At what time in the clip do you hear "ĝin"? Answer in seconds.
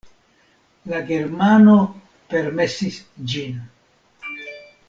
3.35-3.63